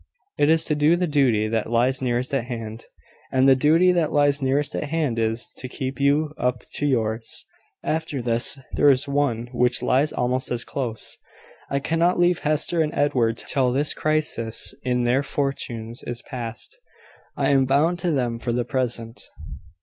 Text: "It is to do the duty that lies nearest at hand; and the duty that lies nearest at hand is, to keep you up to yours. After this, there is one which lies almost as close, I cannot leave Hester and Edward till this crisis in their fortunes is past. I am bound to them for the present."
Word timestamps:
"It 0.35 0.49
is 0.49 0.65
to 0.65 0.73
do 0.73 0.95
the 0.95 1.05
duty 1.05 1.47
that 1.47 1.69
lies 1.69 2.01
nearest 2.01 2.33
at 2.33 2.45
hand; 2.45 2.85
and 3.31 3.47
the 3.47 3.55
duty 3.55 3.91
that 3.91 4.11
lies 4.11 4.41
nearest 4.41 4.73
at 4.75 4.85
hand 4.85 5.19
is, 5.19 5.53
to 5.57 5.69
keep 5.69 5.99
you 5.99 6.33
up 6.39 6.63
to 6.73 6.87
yours. 6.87 7.45
After 7.83 8.19
this, 8.19 8.57
there 8.71 8.89
is 8.89 9.07
one 9.07 9.49
which 9.53 9.83
lies 9.83 10.11
almost 10.11 10.49
as 10.49 10.63
close, 10.63 11.19
I 11.69 11.77
cannot 11.77 12.19
leave 12.19 12.39
Hester 12.39 12.81
and 12.81 12.91
Edward 12.95 13.37
till 13.37 13.71
this 13.71 13.93
crisis 13.93 14.73
in 14.81 15.03
their 15.03 15.21
fortunes 15.21 16.03
is 16.07 16.23
past. 16.23 16.79
I 17.37 17.49
am 17.49 17.65
bound 17.65 17.99
to 17.99 18.09
them 18.09 18.39
for 18.39 18.51
the 18.51 18.65
present." 18.65 19.21